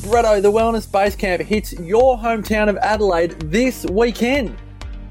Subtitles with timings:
[0.00, 4.56] Bretto, the Wellness Base Camp hits your hometown of Adelaide this weekend.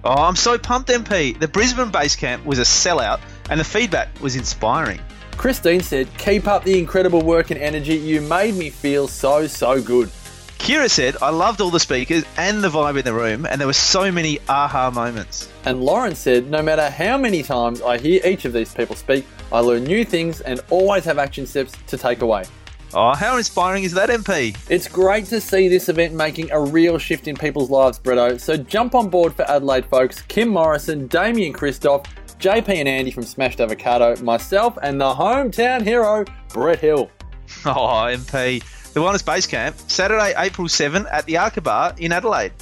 [0.04, 1.40] Oh, I'm so pumped, MP.
[1.40, 3.20] The Brisbane base camp was a sellout
[3.52, 5.00] and the feedback was inspiring.
[5.38, 7.98] Christine said, Keep up the incredible work and energy.
[7.98, 10.10] You made me feel so, so good.
[10.58, 13.68] Kira said, I loved all the speakers and the vibe in the room, and there
[13.68, 15.50] were so many aha moments.
[15.66, 19.26] And Lauren said, No matter how many times I hear each of these people speak,
[19.52, 22.46] I learn new things and always have action steps to take away.
[22.94, 24.58] Oh, how inspiring is that, MP?
[24.68, 28.40] It's great to see this event making a real shift in people's lives, Bretto.
[28.40, 30.24] So jump on board for Adelaide folks.
[30.24, 32.06] Kim Morrison, Damian Kristof,
[32.40, 37.10] JP and Andy from Smashed Avocado, myself, and the hometown hero, Brett Hill.
[37.66, 38.64] Oh, MP.
[38.94, 42.54] The Wellness Base Camp, Saturday, April 7 at the Arca Bar in Adelaide.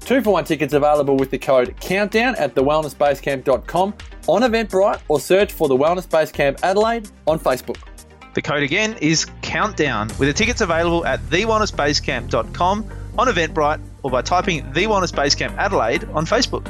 [0.00, 3.94] Two for one tickets available with the code COUNTDOWN at thewellnessbasecamp.com
[4.26, 7.78] on Eventbrite or search for the Wellness Base Camp Adelaide on Facebook.
[8.34, 14.22] The code again is Countdown, with the tickets available at thewellnessbasecamp.com on Eventbrite or by
[14.22, 16.64] typing The Wellness Basecamp Adelaide on Facebook.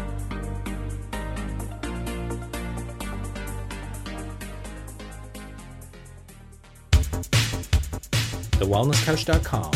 [8.60, 9.72] TheWellnessCouch.com,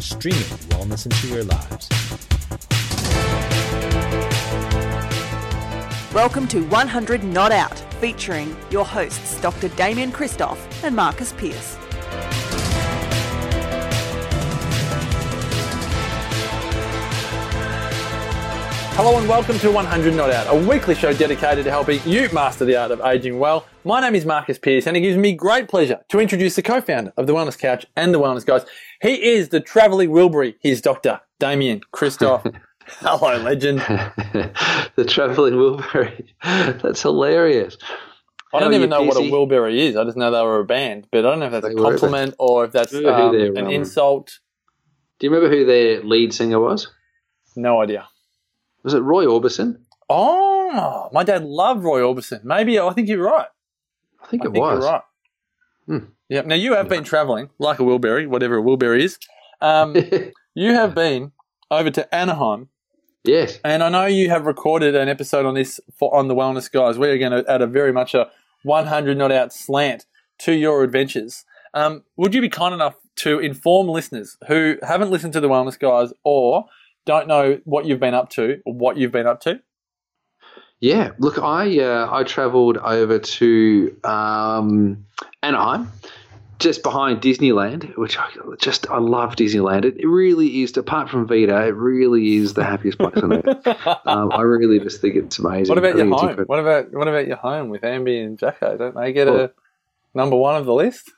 [0.00, 1.88] streaming wellness into your lives.
[6.14, 9.68] Welcome to 100 Not Out, featuring your hosts Dr.
[9.68, 11.76] Damian Kristof and Marcus Pierce.
[18.96, 22.64] Hello and welcome to 100 Not Out, a weekly show dedicated to helping you master
[22.64, 23.66] the art of aging well.
[23.84, 27.12] My name is Marcus Pierce and it gives me great pleasure to introduce the co-founder
[27.16, 28.64] of the Wellness Couch and the Wellness Guys.
[29.00, 30.56] He is the travelling Wilbury.
[30.58, 31.20] He's Dr.
[31.38, 32.52] Damian Kristof.
[33.00, 33.78] Hello, legend.
[34.96, 36.26] the travelling Wilbury.
[36.42, 37.76] That's hilarious.
[38.54, 39.20] I don't even know what a?
[39.20, 39.96] Wilbury is.
[39.96, 41.76] I just know they were a band, but I don't know if that's They a
[41.76, 43.70] compliment or if that's um, an Roman?
[43.70, 44.40] insult.
[45.18, 46.88] Do you remember who their lead singer was?
[47.56, 48.08] No idea.
[48.82, 49.78] Was it Roy Orbison?
[50.10, 52.44] Oh, my dad loved Roy Orbison.
[52.44, 53.46] Maybe I think you're right.
[54.22, 54.82] I think I it think was.
[54.82, 55.02] you're right.
[55.86, 55.98] Hmm.
[56.28, 56.42] Yeah.
[56.42, 59.18] Now you have been travelling like a Wilbury, whatever a Wilbury is.
[59.60, 59.96] Um,
[60.54, 61.32] you have been
[61.70, 62.68] over to Anaheim,
[63.24, 63.58] yes.
[63.64, 66.98] and I know you have recorded an episode on this for on the Wellness Guys.
[66.98, 68.30] We're going to add a very much a
[68.62, 70.06] 100 not out slant
[70.40, 71.44] to your adventures.
[71.74, 75.78] Um, would you be kind enough to inform listeners who haven't listened to the Wellness
[75.78, 76.66] Guys or
[77.04, 79.60] don't know what you've been up to or what you've been up to?
[80.80, 81.12] Yeah.
[81.18, 85.06] Look, I uh, I travelled over to um,
[85.42, 85.92] Anaheim,
[86.62, 88.28] just behind Disneyland, which I
[88.58, 89.84] just I love Disneyland.
[89.84, 90.76] It, it really is.
[90.76, 93.66] Apart from Vita, it really is the happiest place on earth.
[94.06, 95.68] Um, I really just think it's amazing.
[95.74, 96.12] What about I your home?
[96.28, 96.44] incredible.
[96.46, 98.76] What about what about your home with Ambi and Jacko?
[98.76, 99.52] Don't they get a
[100.14, 101.10] number one of the list?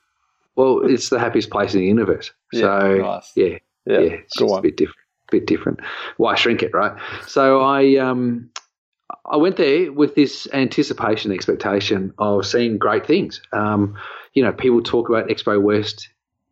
[0.57, 2.31] Well, it's the happiest place in the universe.
[2.53, 3.33] Yeah, so nice.
[3.35, 3.45] yeah,
[3.87, 4.99] Yeah, yeah, it's just a bit different.
[5.31, 5.81] Bit different.
[6.17, 6.97] Why shrink it, right?
[7.27, 8.51] So I um
[9.27, 13.41] I went there with this anticipation, expectation of seeing great things.
[13.53, 13.97] Um,
[14.35, 16.09] you know, people talk about Expo West,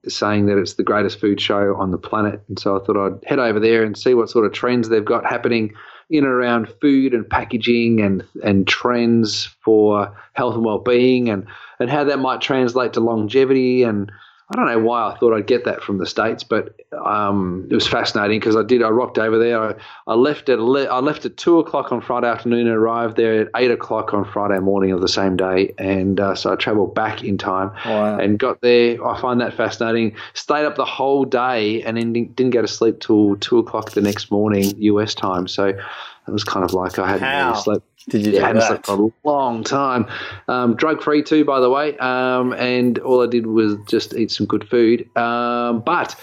[0.09, 3.25] saying that it's the greatest food show on the planet, and so I thought I'd
[3.25, 5.75] head over there and see what sort of trends they've got happening
[6.11, 11.47] in and around food and packaging and and trends for health and well-being and
[11.79, 14.13] and how that might translate to longevity and
[14.53, 17.75] I don't know why I thought I'd get that from the states, but um, it
[17.75, 18.83] was fascinating because I did.
[18.83, 19.59] I rocked over there.
[19.63, 19.75] I,
[20.07, 23.41] I left at ele- I left at two o'clock on Friday afternoon and arrived there
[23.41, 26.95] at eight o'clock on Friday morning of the same day, and uh, so I travelled
[26.95, 28.19] back in time Wow.
[28.19, 29.03] and got there.
[29.07, 30.15] I find that fascinating.
[30.35, 33.93] Stayed up the whole day and then didn't didn't go to sleep till two o'clock
[33.93, 35.49] the next morning US time.
[35.49, 37.87] So it was kind of like I hadn't How really slept.
[38.09, 38.87] Did you Yeah, do that?
[38.87, 40.07] for a long time.
[40.49, 41.97] Um, drug free too, by the way.
[41.99, 45.09] Um, and all I did was just eat some good food.
[45.17, 46.17] Um, but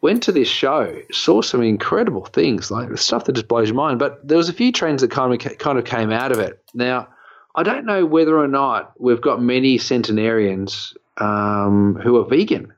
[0.00, 3.98] went to this show, saw some incredible things, like stuff that just blows your mind.
[3.98, 6.62] But there was a few trends that kind of kind of came out of it.
[6.74, 7.08] Now,
[7.54, 12.72] I don't know whether or not we've got many centenarians um, who are vegan.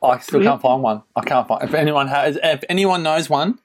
[0.00, 1.02] I still can't find one.
[1.16, 1.62] I can't find.
[1.64, 3.58] If anyone has, if anyone knows one,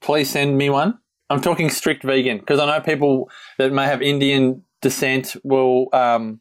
[0.00, 0.98] please send me one.
[1.30, 6.40] I'm talking strict vegan because I know people that may have Indian descent will, um,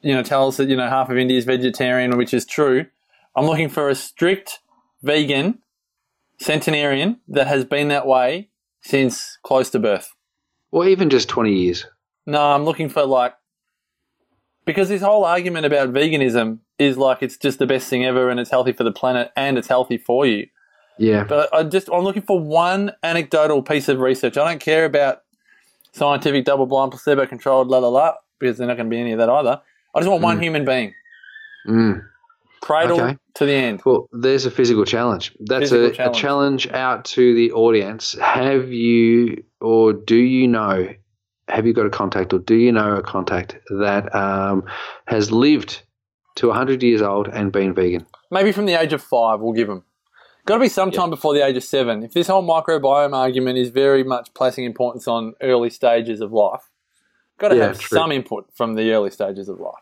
[0.00, 2.86] you know, tell us that you know half of India is vegetarian, which is true.
[3.36, 4.58] I'm looking for a strict
[5.02, 5.60] vegan
[6.40, 8.50] centenarian that has been that way
[8.80, 10.12] since close to birth.
[10.72, 11.86] Or even just 20 years.
[12.26, 13.34] No, I'm looking for like
[14.64, 18.40] because this whole argument about veganism is like it's just the best thing ever and
[18.40, 20.46] it's healthy for the planet and it's healthy for you.
[20.98, 21.24] Yeah.
[21.24, 24.36] But I just I'm looking for one anecdotal piece of research.
[24.36, 25.22] I don't care about
[25.92, 29.12] scientific double blind placebo controlled la la la because they're not going to be any
[29.12, 29.60] of that either.
[29.94, 30.94] I just want one human being.
[31.68, 32.02] Mm.
[32.60, 33.18] cradle Okay.
[33.34, 33.82] to the end.
[33.84, 35.32] Well, there's a physical challenge.
[35.40, 36.16] That's Physical a, challenge.
[36.16, 38.16] a challenge out to the audience.
[38.20, 40.88] Have you or do you know?
[41.48, 44.64] Have you got a contact or do you know a contact that um,
[45.06, 45.82] has lived
[46.36, 48.06] to 100 years old and been vegan?
[48.30, 49.84] Maybe from the age of five, we'll give them.
[50.44, 52.02] Got to be sometime before the age of seven.
[52.02, 56.68] If this whole microbiome argument is very much placing importance on early stages of life,
[57.38, 57.96] got to Yeah, have true.
[57.96, 59.74] some input from the early stages of life.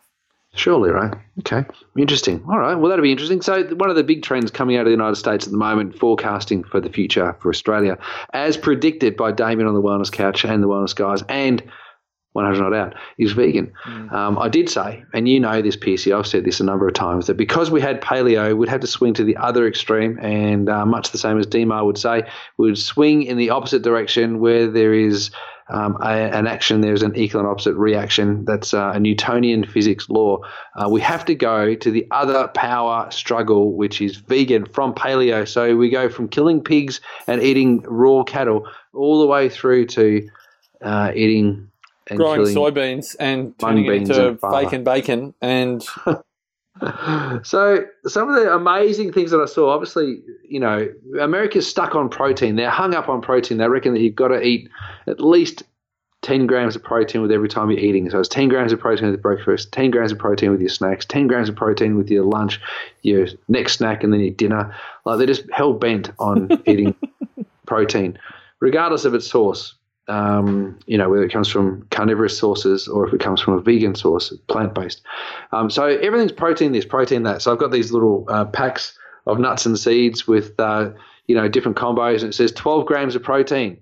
[0.53, 1.13] Surely, right?
[1.39, 1.63] Okay,
[1.97, 2.43] interesting.
[2.49, 3.41] All right, well, that'll be interesting.
[3.41, 5.97] So, one of the big trends coming out of the United States at the moment,
[5.97, 7.97] forecasting for the future for Australia,
[8.33, 11.63] as predicted by Damien on the Wellness Couch and the Wellness Guys, and
[12.33, 13.73] 100 Not Out, is vegan.
[14.11, 16.93] Um, I did say, and you know this, PC, I've said this a number of
[16.93, 20.69] times, that because we had paleo, we'd have to swing to the other extreme, and
[20.69, 22.23] uh, much the same as Demar would say,
[22.57, 25.31] we would swing in the opposite direction where there is
[25.71, 28.43] um, a, an action, there's an equal and opposite reaction.
[28.45, 30.39] That's uh, a Newtonian physics law.
[30.75, 35.47] Uh, we have to go to the other power struggle, which is vegan from paleo.
[35.47, 40.29] So we go from killing pigs and eating raw cattle all the way through to
[40.81, 41.70] uh, eating
[42.11, 45.83] and Growing soybeans and turning it into fake and bacon and
[47.43, 52.09] So some of the amazing things that I saw, obviously, you know, America's stuck on
[52.09, 52.55] protein.
[52.55, 53.57] They're hung up on protein.
[53.57, 54.69] They reckon that you've got to eat
[55.05, 55.63] at least
[56.21, 58.09] 10 grams of protein with every time you're eating.
[58.09, 61.05] So it's 10 grams of protein with breakfast, 10 grams of protein with your snacks,
[61.05, 62.59] 10 grams of protein with your lunch,
[63.01, 64.73] your next snack, and then your dinner.
[65.05, 66.95] Like they're just hell bent on eating
[67.65, 68.17] protein,
[68.59, 69.75] regardless of its source.
[70.11, 73.61] Um, you know, whether it comes from carnivorous sources or if it comes from a
[73.61, 75.01] vegan source, plant based.
[75.53, 77.41] Um, so everything's protein this, protein that.
[77.41, 80.91] So I've got these little uh, packs of nuts and seeds with, uh,
[81.27, 83.77] you know, different combos, and it says 12 grams of protein.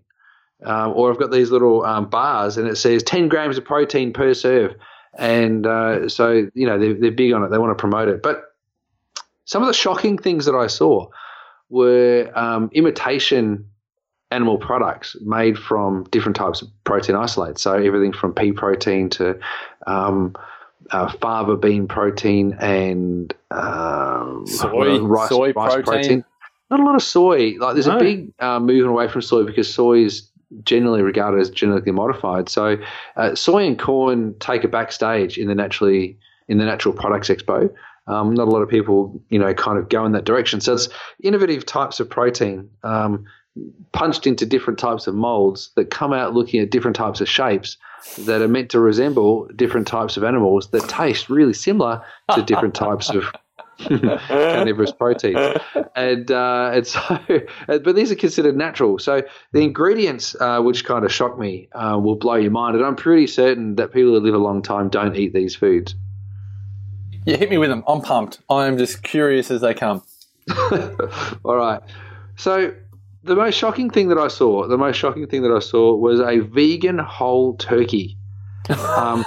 [0.63, 4.11] Um, or I've got these little um, bars, and it says 10 grams of protein
[4.11, 4.75] per serve.
[5.17, 7.49] And uh, so, you know, they're, they're big on it.
[7.49, 8.21] They want to promote it.
[8.21, 8.43] But
[9.45, 11.07] some of the shocking things that I saw
[11.69, 13.68] were um, imitation
[14.31, 17.61] animal products made from different types of protein isolates.
[17.61, 19.39] So everything from pea protein to
[19.87, 20.35] um,
[20.91, 26.23] uh, fava bean protein and um, Soy- rice, soy rice protein.
[26.69, 27.55] Not a lot of soy.
[27.59, 27.97] Like there's No.
[27.97, 30.29] a big uh, movement away from soy because soy is
[30.63, 32.49] generally regarded as genetically modified.
[32.49, 32.77] So
[33.15, 36.17] uh, soy and corn take a backstage in the naturally
[36.47, 37.71] in the natural products expo.
[38.07, 40.61] Um, not a lot of people, you know, kind of go in that direction.
[40.61, 40.89] So it's
[41.21, 43.25] innovative types of protein um,
[43.91, 47.77] punched into different types of molds that come out looking at different types of shapes
[48.19, 52.01] that are meant to resemble different types of animals that taste really similar
[52.33, 53.25] to different types of
[53.79, 55.57] carnivorous proteins.
[55.95, 57.19] And, uh, and so,
[57.67, 58.99] but these are considered natural.
[58.99, 62.75] So the ingredients, uh, which kind of shock me, uh, will blow your mind.
[62.75, 65.95] And I'm pretty certain that people who live a long time don't eat these foods.
[67.25, 67.83] You hit me with them.
[67.87, 68.39] I'm pumped.
[68.49, 70.03] I'm just curious as they come.
[71.43, 71.81] All right.
[72.37, 72.73] So
[73.23, 76.19] the most shocking thing that I saw, the most shocking thing that I saw was
[76.19, 78.17] a vegan whole turkey.
[78.69, 79.25] Um,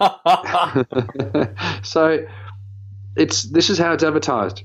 [1.82, 2.24] so
[3.16, 4.62] it's this is how it's advertised: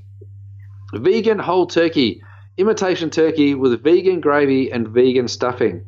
[0.92, 2.22] vegan whole turkey,
[2.56, 5.84] imitation turkey with vegan gravy and vegan stuffing.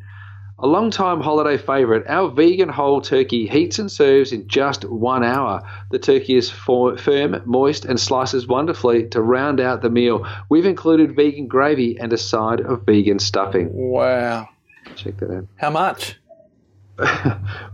[0.63, 5.63] A long-time holiday favorite, our vegan whole turkey heats and serves in just one hour.
[5.91, 10.27] The turkey is for, firm, moist, and slices wonderfully to round out the meal.
[10.51, 13.71] We've included vegan gravy and a side of vegan stuffing.
[13.73, 14.51] wow.
[14.97, 15.47] Check that out.
[15.57, 16.17] How much?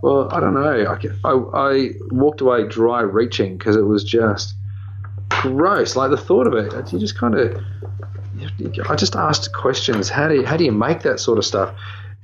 [0.02, 0.96] well, I don't know.
[1.24, 4.54] I, I, I walked away dry reaching because it was just
[5.28, 5.96] gross.
[5.96, 7.60] Like the thought of it, you just kind of.
[8.88, 10.08] I just asked questions.
[10.08, 11.74] How do you, how do you make that sort of stuff?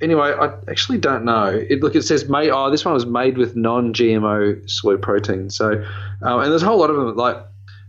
[0.01, 1.45] Anyway, I actually don't know.
[1.45, 2.49] It look, it says made.
[2.49, 5.49] Oh, this one was made with non-GMO soy protein.
[5.49, 5.83] So,
[6.21, 7.37] um, and there's a whole lot of them like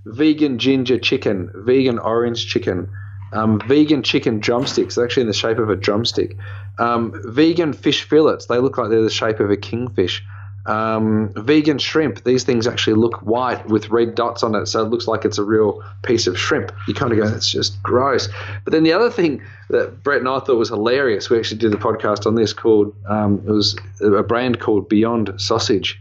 [0.05, 2.91] vegan ginger chicken, vegan orange chicken,
[3.33, 4.95] um, vegan chicken drumsticks.
[4.95, 6.37] They're actually in the shape of a drumstick.
[6.79, 8.47] Um, vegan fish fillets.
[8.47, 10.23] They look like they're the shape of a kingfish.
[10.67, 12.25] Um, vegan shrimp.
[12.25, 15.37] These things actually look white with red dots on it, so it looks like it's
[15.37, 16.73] a real piece of shrimp.
[16.89, 18.29] You kind of go, that's just gross.
[18.65, 21.75] But then the other thing that Brett and I thought was hilarious, we actually did
[21.75, 26.01] a podcast on this called, um, it was a brand called Beyond Sausage.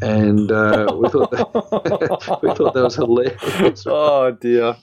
[0.00, 3.84] And uh, we thought that, we thought that was hilarious.
[3.86, 4.76] Oh dear.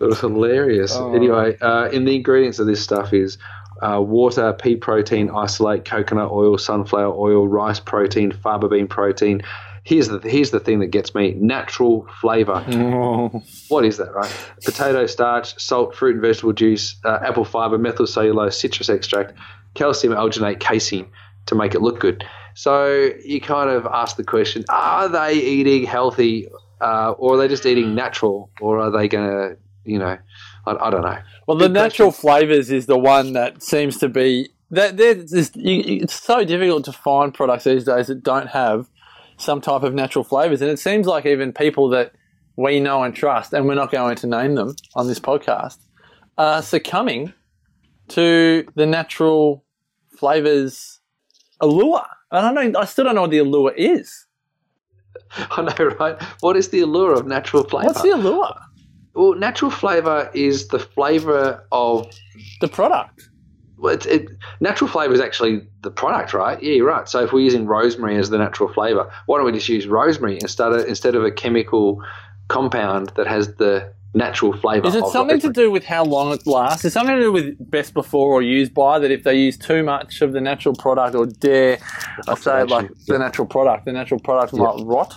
[0.00, 0.96] It was hilarious.
[0.96, 1.14] Oh.
[1.14, 3.38] Anyway, uh, in the ingredients of this stuff is
[3.82, 9.42] uh, water, pea protein, isolate, coconut oil, sunflower oil, rice protein, fava bean protein.
[9.84, 12.64] Here's the here's the thing that gets me: natural flavor.
[12.68, 13.42] Oh.
[13.68, 14.32] What is that, right?
[14.64, 19.34] Potato starch, salt, fruit and vegetable juice, uh, apple fiber, methyl cellulose, citrus extract,
[19.74, 21.10] calcium alginate, casein
[21.46, 22.24] to make it look good.
[22.54, 26.48] So you kind of ask the question: Are they eating healthy?
[26.82, 30.18] uh, or are they just eating natural, or are they going to, you know,
[30.66, 31.18] I, I don't know.
[31.46, 36.14] Well, the natural flavors is the one that seems to be that there's you, it's
[36.14, 38.88] so difficult to find products these days that don't have
[39.36, 42.12] some type of natural flavors, and it seems like even people that
[42.56, 45.78] we know and trust, and we're not going to name them on this podcast,
[46.38, 47.32] are succumbing
[48.08, 49.64] to the natural
[50.16, 51.00] flavors
[51.60, 52.04] allure.
[52.30, 54.26] And I don't, I still don't know what the allure is.
[55.36, 56.22] I know, right?
[56.40, 57.88] What is the allure of natural flavour?
[57.88, 58.54] What's the allure?
[59.14, 62.10] Well, natural flavour is the flavour of
[62.60, 63.28] The product.
[63.76, 64.28] well, it's, it,
[64.60, 66.62] natural flavour is actually the product, right?
[66.62, 67.08] Yeah, you're right.
[67.08, 70.38] So if we're using rosemary as the natural flavour, why don't we just use rosemary
[70.40, 72.02] instead of instead of a chemical
[72.48, 74.86] compound that has the natural flavour?
[74.86, 76.84] Is it something to do with how long it lasts?
[76.84, 78.98] Is it something to do with best before or used by?
[78.98, 81.78] That if they use too much of the natural product, or dare
[82.28, 85.14] I say it like the natural product, the natural product might rot.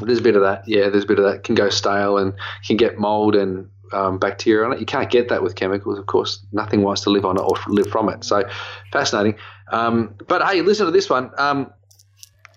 [0.00, 0.66] There's a bit of that.
[0.66, 1.44] Yeah, there's a bit of that.
[1.44, 2.34] Can go stale and
[2.66, 4.80] can get mold and um, bacteria on it.
[4.80, 6.40] You can't get that with chemicals, of course.
[6.52, 8.24] Nothing wants to live on it or live from it.
[8.24, 8.48] So
[8.90, 9.36] fascinating.
[9.70, 11.30] Um, but hey, listen to this one.
[11.38, 11.72] Um,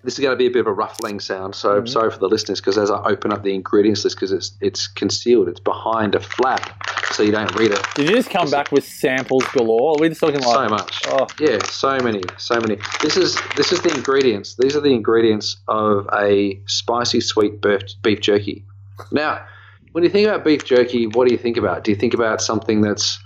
[0.06, 1.88] this is going to be a bit of a ruffling sound, so Mm-hmm.
[1.88, 4.88] sorry for the listeners because as I open up the ingredients list, because it's it's
[4.88, 7.82] concealed, it's behind a flap, so you don't read it.
[7.96, 9.98] Did you just come back with samples galore?
[9.98, 11.02] Are we just talking like so much.
[11.08, 12.78] Oh, Yeah, so many, so many.
[13.02, 14.56] This is this is the ingredients.
[14.56, 18.64] These are the ingredients of a spicy sweet beef, beef jerky.
[19.12, 19.44] Now,
[19.92, 21.84] when you think about beef jerky, what do you think about?
[21.84, 23.20] Do you think about something that's,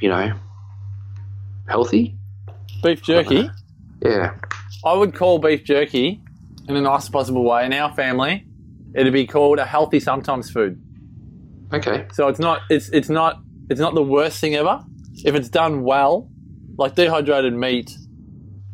[0.00, 0.32] you know,
[1.68, 2.14] healthy?
[2.82, 3.50] beef jerky.
[4.04, 4.34] Yeah.
[4.84, 6.20] I would call beef jerky
[6.68, 7.64] in a nice possible way.
[7.66, 8.46] In our family,
[8.94, 10.80] it'd be called a healthy sometimes food.
[11.72, 12.06] Okay.
[12.12, 14.82] So it's not it's it's not it's not the worst thing ever.
[15.24, 16.30] If it's done well,
[16.76, 17.96] like dehydrated meat,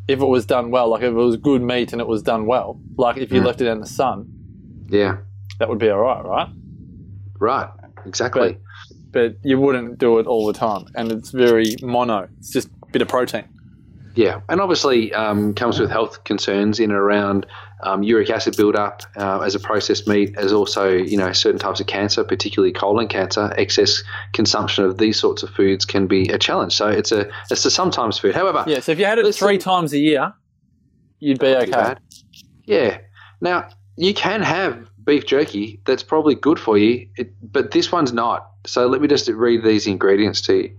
[0.09, 2.47] if it was done well, like if it was good meat and it was done
[2.47, 3.47] well, like if you Mm.
[3.47, 4.27] left it in the sun,
[4.91, 5.19] Yeah.
[5.59, 6.49] that would be all right, right?
[7.41, 7.69] Right.
[8.07, 8.59] Exactly.
[9.11, 12.29] But you wouldn't do it all the time, and it's very mono.
[12.39, 13.45] It's just a bit of protein.
[14.15, 17.47] Yeah, and obviously um, comes with health concerns in and around
[17.83, 21.81] um, uric acid buildup uh, as a processed meat, as also you know certain types
[21.81, 23.53] of cancer, particularly colon cancer.
[23.57, 24.03] Excess
[24.33, 26.75] consumption of these sorts of foods can be a challenge.
[26.75, 28.35] So it's a it's a sometimes food.
[28.35, 28.81] However, Yeah.
[28.81, 30.33] So if you had it three times a year,
[31.19, 31.97] you'd be okay.
[32.65, 32.99] Yeah.
[33.41, 38.13] Now you can have beef jerky that's probably good for you, it, but this one's
[38.13, 38.49] not.
[38.67, 40.77] So let me just read these ingredients to you.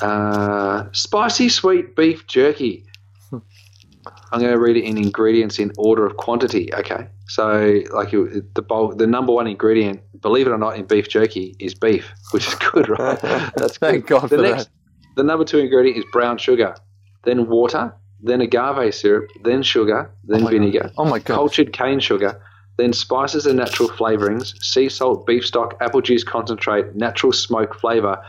[0.00, 2.84] Uh, spicy sweet beef jerky.
[3.32, 6.72] I'm going to read it in ingredients in order of quantity.
[6.74, 10.84] Okay, so like it- the bulk, the number one ingredient, believe it or not, in
[10.86, 13.20] beef jerky is beef, which is good, right?
[13.56, 14.20] That's Thank good.
[14.20, 14.70] God the for next, that.
[15.16, 16.74] The number two ingredient is brown sugar,
[17.22, 20.50] then water, then agave syrup, then sugar, then God.
[20.52, 21.34] vinegar, Oh my god.
[21.36, 22.42] cultured cane sugar,
[22.76, 28.20] then spices and natural flavorings, sea salt, beef stock, apple juice concentrate, natural smoke flavor,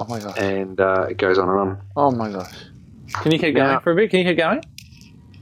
[0.00, 0.38] Oh my gosh.
[0.38, 1.82] and uh, it goes on and on.
[1.94, 2.54] Oh my gosh.
[3.22, 4.10] Can you keep going Now- for a bit?
[4.10, 4.62] Can you keep going?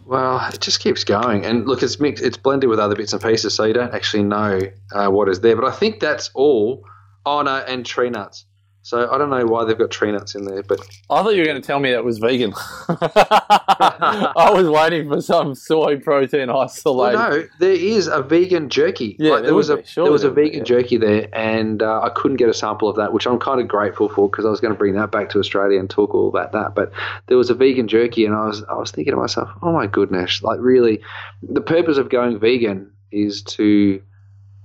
[0.06, 3.20] Well, it just keeps going, and look, it's mixed, it's blended with other bits and
[3.22, 4.58] pieces, so you don't actually know
[4.92, 5.54] uh, what is there.
[5.54, 6.82] But I think that's all.
[7.26, 8.46] Oh no, and tree nuts.
[8.88, 10.80] So I don't know why they've got tree nuts in there, but
[11.10, 12.54] I thought you were going to tell me that was vegan.
[12.88, 17.12] I was waiting for some soy protein well, isolate.
[17.12, 19.14] no, there is a vegan jerky.
[19.18, 19.82] Yeah, Like, there there was a be.
[19.84, 20.64] Surely there was a there would be, vegan yeah.
[20.64, 23.68] jerky there, and uh, I couldn't get a sample of that, which I'm kind of
[23.68, 26.28] grateful for because I was going to bring that back to Australia and talk all
[26.28, 26.74] about that.
[26.74, 26.90] But
[27.26, 29.86] there was a vegan jerky, and I was I was thinking to myself, oh my
[29.86, 31.02] goodness, like really,
[31.42, 34.00] the purpose of going vegan is to,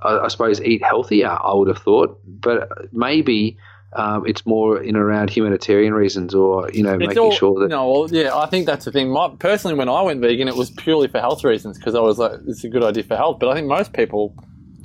[0.02, 1.28] I, I suppose, eat healthier.
[1.28, 3.58] I would have thought, but maybe.
[3.96, 7.70] Um, it's more in around humanitarian reasons, or you know, It's making all, sure that
[7.70, 9.10] no, well, yeah, I think that's the thing.
[9.12, 12.18] My, personally, when I went vegan, it was purely for health reasons because I was
[12.18, 13.38] like, it's a good idea for health.
[13.40, 14.36] But I think most people,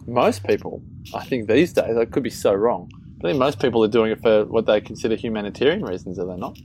[0.07, 0.83] most people,
[1.15, 2.91] I think these days, I could be so wrong.
[3.21, 6.27] But I think most people are doing it for what they consider humanitarian reasons, are
[6.27, 6.59] they not?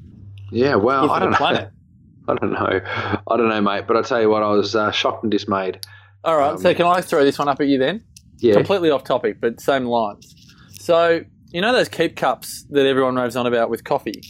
[0.52, 1.38] yeah, well, I don't know.
[1.38, 1.70] planet.
[2.28, 2.82] I don't know.
[3.28, 3.86] I don't know, mate.
[3.88, 5.86] But I tell you what, I was uh, shocked and dismayed.
[6.24, 8.04] All right, Um, so can I throw this one up at you then?
[8.38, 8.54] Yeah.
[8.54, 10.34] Completely off topic, but same lines.
[10.80, 11.24] So,
[11.54, 14.22] you know those keep cups that everyone raves on about with coffee?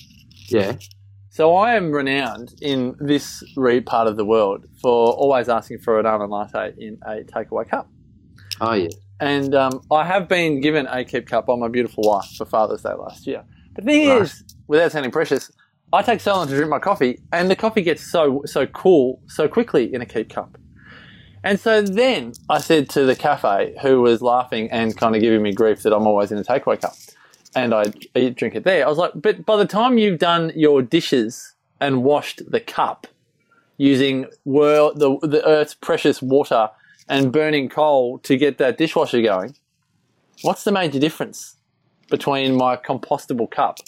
[0.50, 0.76] Yeah.
[1.30, 6.00] So I am renowned in this re- part of the world for always asking for
[6.00, 7.90] an almond latte in a takeaway cup.
[8.62, 8.90] Oh, yeah.
[9.20, 12.84] And um, I have been given a keep cup by my beautiful wife for Father's
[12.84, 13.44] Day last year.
[13.74, 14.22] But the thing Right.
[14.22, 15.50] is, without sounding precious,
[15.92, 19.22] I take so long to drink my coffee, and the coffee gets so so cool
[19.28, 20.58] so quickly in a keep cup.
[21.44, 25.42] And so then I said to the cafe, who was laughing and kind of giving
[25.42, 26.94] me grief that I'm always in a takeaway cup,
[27.56, 27.86] and I
[28.30, 28.86] drink it there.
[28.86, 33.08] I was like, but by the time you've done your dishes and washed the cup
[33.78, 36.70] using world the the Earth's precious water
[37.10, 39.56] and burning coal to get that dishwasher going,
[40.42, 41.58] what's the major difference
[42.10, 43.80] between my compostable cup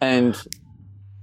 [0.00, 0.36] and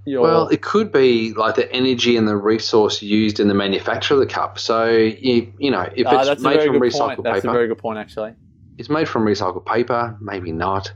[0.05, 0.23] your?
[0.23, 4.19] Well, it could be like the energy and the resource used in the manufacture of
[4.19, 4.59] the cup.
[4.59, 7.23] So you you know if Ah, it's a made from recycled point.
[7.23, 8.33] That's a very good point, actually.
[8.77, 10.91] It's made from recycled paper, maybe not,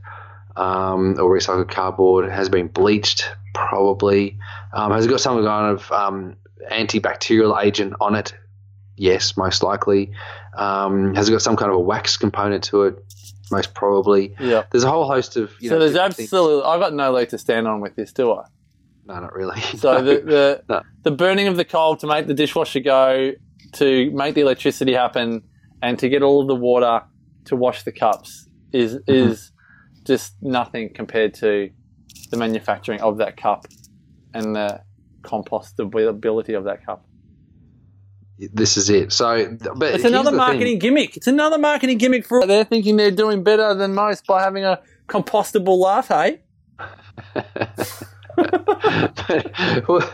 [0.56, 2.30] um, or recycled cardboard.
[2.32, 4.38] Has been bleached, probably.
[4.74, 6.36] Um, has it got some kind of um,
[6.72, 8.34] antibacterial agent on it?
[8.98, 10.12] Yes, most likely.
[10.56, 12.96] Um, has it got some kind of a wax component to it?
[13.52, 14.36] Most probably.
[14.40, 14.64] Yeah.
[14.72, 15.80] There's a whole host of you So know.
[15.80, 16.28] there's different things.
[16.28, 16.64] absolutely.
[16.70, 18.46] I've got no leg to stand on with this, do I?
[19.06, 19.60] no, not really.
[19.78, 20.82] So the the, No.
[21.04, 23.32] the burning of the coal to make the dishwasher go,
[23.74, 25.44] to make the electricity happen,
[25.82, 27.02] and to get all of the water
[27.46, 29.32] to wash the cups is Mm-hmm.
[29.32, 29.52] is
[30.06, 31.70] just nothing compared to
[32.32, 33.66] the manufacturing of that cup
[34.34, 34.82] and the
[35.24, 37.06] compostability of that cup.
[38.54, 39.12] this is it.
[39.14, 40.38] So, but It's another the thing.
[40.38, 41.18] marketing gimmick.
[41.18, 44.80] It's another marketing gimmick for they're thinking they're doing better than most by having a
[45.08, 46.40] compostable latte.
[49.88, 50.14] well,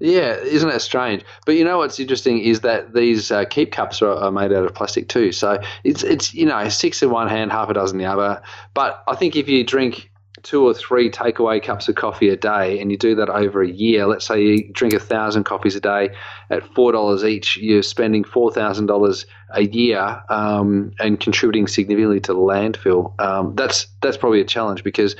[0.00, 1.24] yeah, isn't that strange?
[1.46, 4.64] But you know what's interesting is that these uh, keep cups are, are made out
[4.64, 5.32] of plastic too.
[5.32, 8.42] So it's it's you know six in one hand, half a dozen in the other.
[8.74, 10.10] But I think if you drink
[10.42, 13.68] two or three takeaway cups of coffee a day and you do that over a
[13.68, 16.10] year, let's say you drink a thousand coffees a day
[16.50, 22.20] at four dollars each, you're spending four thousand dollars a year um, and contributing significantly
[22.20, 23.18] to the landfill.
[23.20, 25.16] Um, that's that's probably a challenge because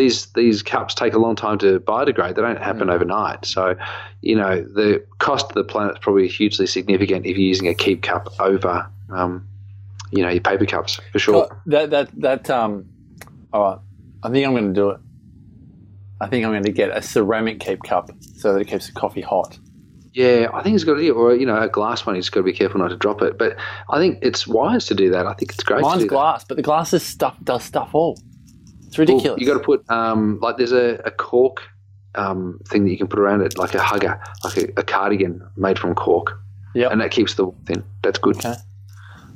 [0.00, 2.34] these these cups take a long time to biodegrade.
[2.34, 3.44] They don't happen overnight.
[3.44, 3.76] So,
[4.22, 7.74] you know, the cost to the planet is probably hugely significant if you're using a
[7.74, 9.46] keep cup over, um,
[10.10, 11.48] you know, your paper cups for sure.
[11.50, 12.86] Oh, that that that um.
[13.52, 13.78] All right,
[14.22, 15.00] I think I'm going to do it.
[16.20, 18.92] I think I'm going to get a ceramic keep cup so that it keeps the
[18.92, 19.58] coffee hot.
[20.12, 22.14] Yeah, I think it's got to be, or you know, a glass one.
[22.14, 23.38] You just got to be careful not to drop it.
[23.38, 23.56] But
[23.88, 25.26] I think it's wise to do that.
[25.26, 25.78] I think it's great.
[25.78, 26.14] to Mine's do that.
[26.14, 28.18] glass, but the glass is stuff does stuff all.
[28.90, 29.40] It's Well, ridiculous.
[29.40, 31.62] you got to put um, like there's a, a cork
[32.16, 35.40] um, thing that you can put around it, like a hugger, like a, a cardigan
[35.56, 36.38] made from cork,
[36.74, 36.90] Yep.
[36.92, 37.84] and that keeps the thin.
[38.02, 38.36] That's good.
[38.36, 38.54] Okay.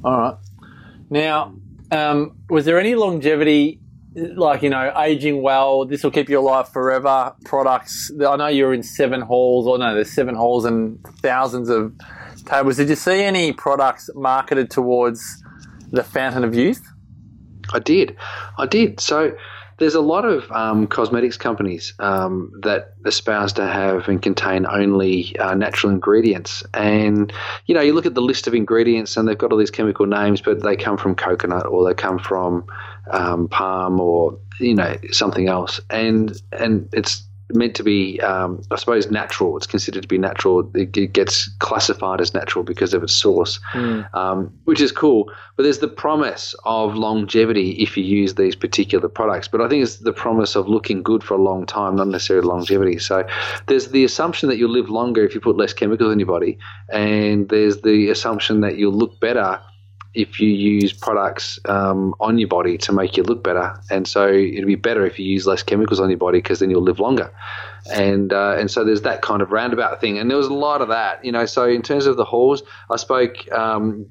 [0.05, 0.37] All right.
[1.09, 1.55] Now,
[1.92, 3.81] um, was there any longevity,
[4.14, 5.85] like you know, aging well?
[5.85, 7.33] This will keep you alive forever.
[7.44, 8.11] Products.
[8.26, 11.92] I know you're in seven halls, or no, there's seven halls and thousands of
[12.46, 12.76] tables.
[12.76, 15.42] Did you see any products marketed towards
[15.92, 16.83] the fountain of youth?
[17.72, 18.16] I did,
[18.59, 19.00] I did.
[19.00, 19.35] So
[19.78, 25.37] there's a lot of um, cosmetics companies um, that espouse to have and contain only
[25.38, 27.32] uh, natural ingredients, and
[27.66, 30.06] you know you look at the list of ingredients and they've got all these chemical
[30.06, 32.64] names, but they come from coconut or they come from
[33.10, 38.76] um, palm or you know something else, and and it's meant to be, um, I
[38.76, 39.57] suppose, natural.
[39.57, 40.70] It's considered to be natural.
[40.74, 43.61] It, it gets classified as natural because of its source,
[44.14, 45.30] um, which is cool.
[45.57, 49.48] But there's the promise of longevity if you use these particular products.
[49.48, 52.46] But I think it's the promise of looking good for a long time, not necessarily
[52.46, 52.98] longevity.
[52.98, 53.26] So
[53.66, 56.59] there's the assumption that you'll live longer if you put less chemicals in your body,
[56.90, 59.61] and there's the assumption that you'll look better
[60.14, 63.77] if you use products um, on your body to make you look better.
[63.90, 66.70] And so it'd be better if you use less chemicals on your body because then
[66.70, 67.33] you'll live longer.
[67.92, 70.18] And uh, and so there's that kind of roundabout thing.
[70.18, 71.46] And there was a lot of that, you know.
[71.46, 74.07] So in terms of the halls, I spoke, um,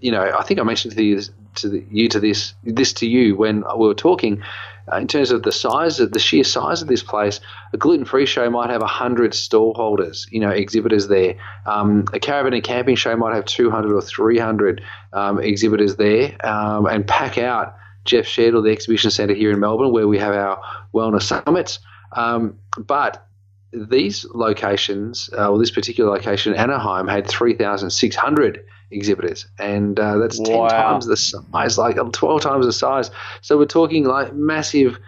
[0.00, 1.20] you know, I think I mentioned to you
[1.56, 4.42] to the, you to this this to you when we were talking.
[4.90, 7.40] Uh, in terms of the size of the sheer size of this place,
[7.74, 11.34] a gluten-free show might have hundred stallholders you know, exhibitors there.
[11.66, 14.82] Um, a caravan and camping show might have two hundred or three hundred
[15.12, 19.92] um, exhibitors there, um, and pack out Jeff or the exhibition centre here in Melbourne,
[19.92, 20.60] where we have our
[20.94, 21.80] wellness summits.
[22.12, 23.26] Um, but
[23.72, 30.56] these locations, uh, or this particular location, Anaheim, had 3,600 exhibitors, and uh, that's 10
[30.58, 30.68] Wow.
[30.68, 33.10] times the size, like 12 times the size.
[33.42, 34.98] So we're talking like massive,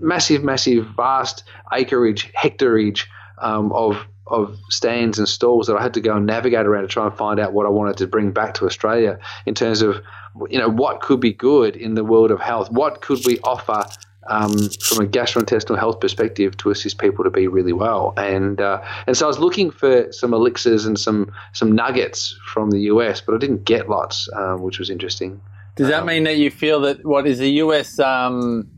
[0.00, 3.06] massive, massive, vast acreage, hectareage
[3.38, 3.96] um, of
[4.28, 7.16] of stands and stalls that I had to go and navigate around to try and
[7.16, 10.02] find out what I wanted to bring back to Australia in terms of
[10.50, 12.70] you know what could be good in the world of health.
[12.70, 13.88] What could we offer
[14.28, 18.14] um, from a gastrointestinal health perspective to assist people to be really well?
[18.16, 22.70] And uh, and so I was looking for some elixirs and some some nuggets from
[22.70, 25.40] the US, but I didn't get lots, um, which was interesting.
[25.76, 28.68] Does that Um, mean that you feel that what is the US um,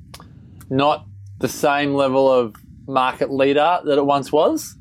[0.71, 1.07] not
[1.39, 2.55] the same level of
[2.87, 4.75] market leader that it once was?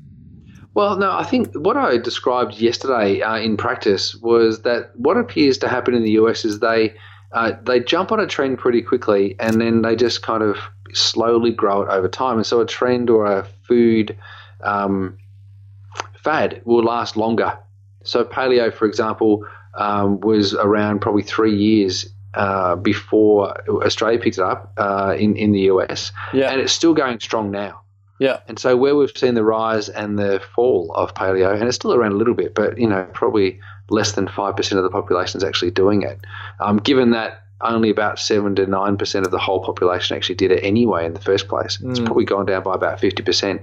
[0.73, 5.57] Well, no, I think what I described yesterday uh, in practice was that what appears
[5.59, 6.93] to happen in the US is they
[7.31, 10.57] uh, they jump on a trend pretty quickly and then they just kind of
[10.93, 12.37] slowly grow it over time.
[12.37, 14.17] And so a trend or a food
[14.61, 15.17] um,
[16.23, 17.57] fad will last longer.
[18.03, 24.43] So paleo, for example, um, was around probably three years uh, before Australia picked it
[24.43, 26.51] up uh, in in the US, Yeah.
[26.51, 27.81] and it's still going strong now.
[28.19, 28.39] Yeah.
[28.47, 31.93] And so where we've seen the rise and the fall of paleo, and it's still
[31.93, 33.59] around a little bit, but you know probably
[33.89, 36.19] less than five percent of the population is actually doing it.
[36.59, 40.51] Um, given that only about seven to nine percent of the whole population actually did
[40.51, 43.61] it anyway in the first place, it's probably gone down by about fifty percent.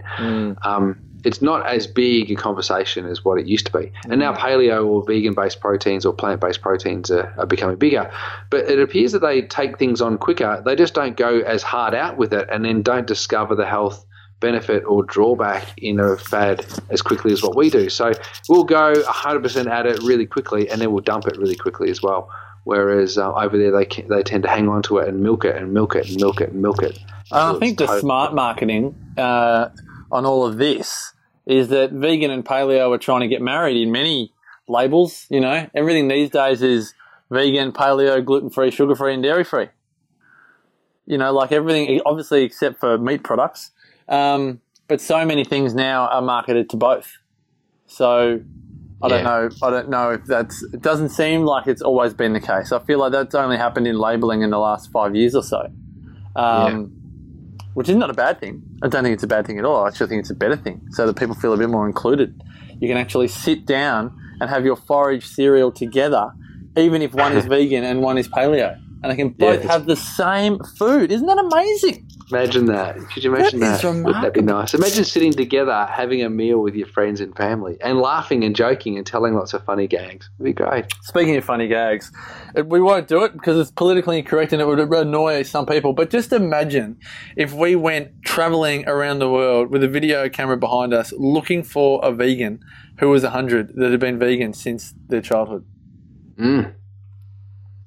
[0.63, 3.91] Um, it's not as big a conversation as what it used to be.
[4.11, 8.11] And now paleo or vegan based proteins or plant based proteins are, are becoming bigger.
[8.51, 10.63] But it appears that they take things on quicker.
[10.65, 14.05] They just don't go as hard out with it and then don't discover the health
[14.45, 17.89] benefit or drawback in a fad as quickly as what we do.
[17.89, 18.13] So
[18.47, 22.03] we'll go 100% at it really quickly and then we'll dump it really quickly as
[22.03, 22.31] well.
[22.65, 25.57] Whereas uh, over there, they, they tend to hang on to it and milk it
[25.57, 26.99] and milk it and milk it and milk it.
[27.33, 29.71] I think the smart marketing uh,
[30.13, 31.13] on all of this
[31.47, 34.33] is that vegan and paleo are trying to get married in many
[34.69, 35.27] labels.
[35.31, 36.95] You know, everything these days is
[37.31, 39.69] vegan, paleo, gluten free, sugar free, and dairy free.
[41.07, 43.71] You know, like everything, obviously, except for meat products.
[44.09, 47.17] Um, but so many things now are marketed to both.
[47.87, 48.41] So
[49.03, 49.49] I don't know.
[49.63, 50.63] I don't know if that's.
[50.73, 52.73] It doesn't seem like it's always been the case.
[52.73, 55.71] I feel like that's only happened in labeling in the last five years or so.
[56.37, 56.93] Um,
[57.75, 58.63] Which is not a bad thing.
[58.83, 59.85] I don't think it's a bad thing at all.
[59.85, 62.41] I actually think it's a better thing, so that people feel a bit more included.
[62.81, 66.31] You can actually sit down and have your forage cereal together,
[66.77, 69.71] even if one is vegan and one is paleo, and they can both Yes.
[69.71, 71.13] have the same food.
[71.13, 72.09] Isn't that amazing?
[72.35, 72.97] Imagine that.
[73.11, 73.89] Could you imagine That that?
[73.89, 74.75] Wouldn't that be nice?
[74.75, 78.97] Imagine sitting together, having a meal with your friends and family, and laughing and joking
[78.97, 80.29] and telling lots of funny gags.
[80.39, 80.87] It'd be great.
[81.03, 82.11] Speaking of funny gags,
[82.65, 85.93] we won't do it because it's politically incorrect and it would annoy some people.
[85.93, 86.99] But just imagine
[87.37, 92.01] if we went traveling around the world with a video camera behind us looking for
[92.03, 92.61] a vegan
[92.99, 95.65] who was 100 that had been vegan since their childhood.
[96.37, 96.75] Mm.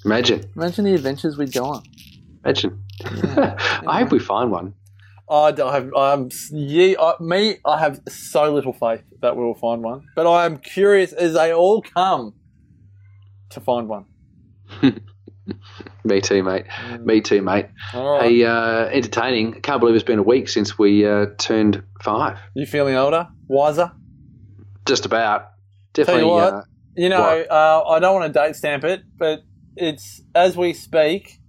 [0.06, 0.50] Imagine.
[0.56, 1.84] Imagine the adventures we'd go on.
[2.44, 2.84] Imagine.
[3.06, 4.74] I hope we find one.
[5.30, 9.56] I don't have, I'm, yeah, I, me, I have so little faith that we will
[9.56, 10.08] find one.
[10.16, 12.34] But I am curious as they all come
[13.50, 14.06] to find one.
[16.04, 16.66] Me too, mate.
[17.02, 17.68] Me too, mate.
[17.94, 18.22] Right.
[18.22, 19.56] Hey, uh, entertaining.
[19.56, 22.38] I can't believe it's been a week since we uh, turned five.
[22.54, 23.28] You feeling older?
[23.48, 23.92] Wiser?
[24.86, 25.52] Just about.
[25.94, 26.26] Definitely.
[26.26, 26.62] what, uh,
[26.96, 29.42] You know, uh, I don't want to date stamp it, but
[29.76, 31.40] it's as we speak,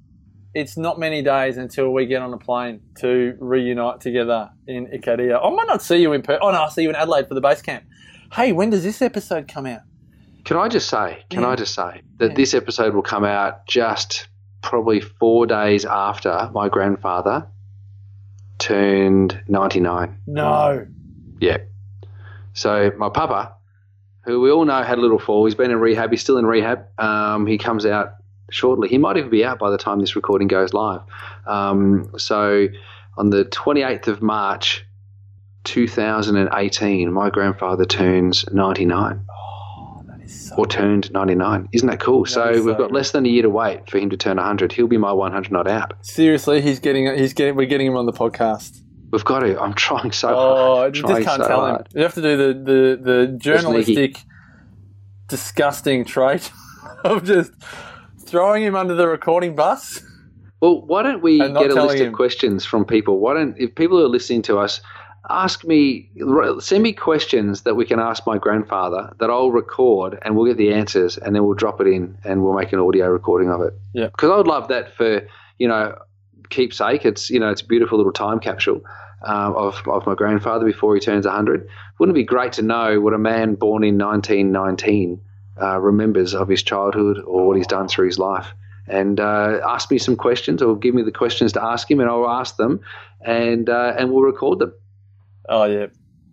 [0.54, 5.38] it's not many days until we get on a plane to reunite together in Ikaria.
[5.44, 6.38] I might not see you in Perth.
[6.42, 7.84] Oh no, I'll see you in Adelaide for the base camp.
[8.32, 9.82] Hey, when does this episode come out?
[10.44, 11.24] Can I just say?
[11.30, 11.48] Can Yeah.
[11.50, 12.34] I just say that Yeah.
[12.36, 14.28] this episode will come out just
[14.62, 17.46] probably four days after my grandfather
[18.58, 20.18] turned ninety-nine.
[20.26, 20.86] No.
[21.40, 21.58] Yeah.
[22.54, 23.52] So my papa,
[24.24, 26.10] who we all know had a little fall, he's been in rehab.
[26.10, 26.86] He's still in rehab.
[26.98, 28.14] Um, he comes out
[28.50, 28.88] shortly.
[28.88, 31.00] He might even be out by the time this recording goes live.
[31.46, 32.66] Um, so
[33.16, 34.84] on the 28th of March,
[35.64, 39.26] 2018, my grandfather turns 99
[40.06, 41.68] That is so or turned 99.
[41.72, 42.24] Isn't that cool?
[42.26, 44.36] So is we've so got less than a year to wait for him to turn
[44.36, 44.72] 100.
[44.72, 45.92] He'll be my 100 not out.
[46.02, 48.80] Seriously, he's getting he's getting we're getting him on the podcast.
[49.10, 49.58] We've got to.
[49.60, 50.96] I'm trying so Oh, hard.
[50.96, 51.80] you just can't so tell hard.
[51.80, 51.86] him.
[51.96, 54.18] You have to do the the, the journalistic,
[55.28, 56.50] disgusting trait
[57.04, 57.52] of just
[58.28, 60.02] throwing him under the recording bus.
[60.60, 62.08] Well, why don't we get a list him.
[62.08, 63.20] of questions from people?
[63.20, 64.80] Why don't, if people are listening to us,
[65.30, 66.10] ask me,
[66.60, 70.56] send me questions that we can ask my grandfather that I'll record and we'll get
[70.56, 73.60] the answers and then we'll drop it in and we'll make an audio recording of
[73.60, 73.74] it.
[73.92, 74.06] Yeah.
[74.06, 75.26] Because I would love that for,
[75.58, 75.96] you know,
[76.50, 77.04] keepsake.
[77.04, 78.82] It's, you know, it's a beautiful little time capsule.
[79.20, 81.68] Um, of, of my grandfather before he turns 100.
[81.98, 85.20] Wouldn't it be great to know what a man born in 1919
[85.62, 88.46] uh, remembers of his childhood or what he's done through his life?
[88.90, 92.08] and uh, ask me some questions or give me the questions to ask him and
[92.08, 92.80] I'll ask them
[93.20, 94.72] and uh, and we'll record them
[95.46, 95.88] Oh yeah,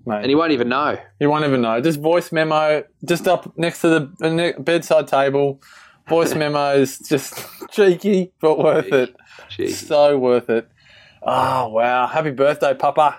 [0.06, 0.22] mate.
[0.22, 1.82] and he won't even know He won't even know.
[1.82, 5.62] Just voice memo, just up next to the uh, bedside table.
[6.08, 9.14] Voice memos, just cheeky but worth it.
[9.74, 10.70] So worth it.
[11.24, 12.08] Oh wow!
[12.08, 13.18] Happy birthday, Papa.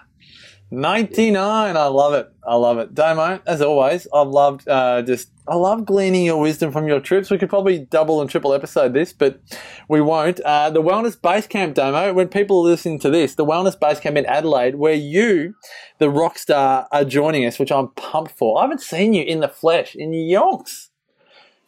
[0.71, 1.77] Ninety nine.
[1.77, 2.29] I love it.
[2.45, 2.93] I love it.
[2.93, 7.31] Damo, as always, I've loved uh, just I love gleaning your wisdom from your trips.
[7.31, 9.41] We could probably double and triple episode this, but
[9.89, 10.41] we won't.
[10.41, 12.13] Uh, the Wellness Base Camp Damo.
[12.13, 15.55] When people are listening to this, the Wellness Base Camp in Adelaide, where you,
[15.99, 18.59] the rock star, are joining us, which I'm pumped for.
[18.59, 20.89] I haven't seen you in the flesh in yonks.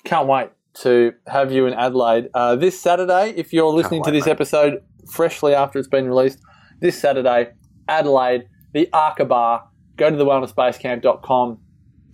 [0.03, 3.33] Can't wait to have you in Adelaide uh, this Saturday.
[3.37, 4.33] If you're listening to this mate.
[4.33, 6.41] episode freshly after it's been released,
[6.81, 7.51] this Saturday,
[7.87, 9.69] Adelaide, the Arca Bar.
[9.97, 11.59] Go to the wellnessbasecamp.com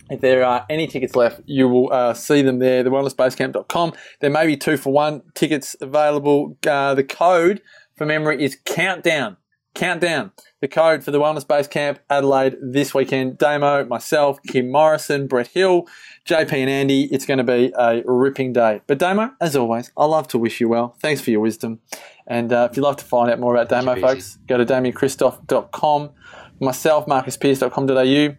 [0.09, 3.93] If there are any tickets left, you will uh, see them there, thewellnessbasecamp.com.
[4.21, 6.57] There may be two for one tickets available.
[6.65, 7.61] Uh, the code
[7.95, 9.37] for memory is countdown.
[9.73, 10.31] Countdown.
[10.61, 13.37] The code for the Wellness Base Camp Adelaide this weekend.
[13.37, 15.85] Damo, myself, Kim Morrison, Brett Hill,
[16.25, 17.03] JP and Andy.
[17.11, 18.81] It's going to be a ripping day.
[18.87, 20.95] But Damo, as always, I love to wish you well.
[21.01, 21.81] Thanks for your wisdom.
[22.25, 26.11] And uh, if you'd like to find out more about Damo, folks, go to damiankristof.com.
[26.59, 28.35] Myself, marcuspierce.com.au.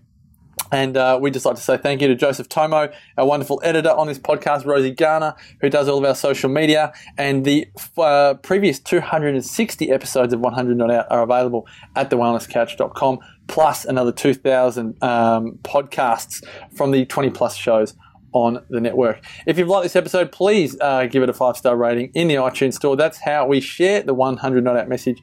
[0.73, 3.91] And uh, we'd just like to say thank you to Joseph Tomo, our wonderful editor
[3.91, 6.93] on this podcast, Rosie Garner, who does all of our social media.
[7.17, 13.85] And the uh, previous 260 episodes of 100 Not Out are available at thewellnesscouch.com, plus
[13.85, 17.95] another 2,000 um, podcasts from the 20 plus shows
[18.33, 19.25] on the network.
[19.47, 22.35] If you've liked this episode, please uh, give it a five star rating in the
[22.35, 22.97] iTunes store.
[22.97, 25.23] That's how we share the 100 Not Out message